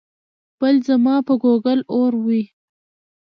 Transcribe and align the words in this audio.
بل 0.59 0.75
ځما 0.87 1.15
په 1.27 1.33
ګوګل 1.43 1.79
اور 1.95 2.13
وي 2.25 2.43